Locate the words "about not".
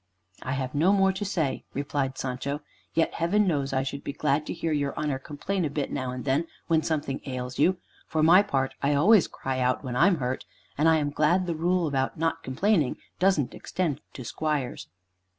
11.85-12.41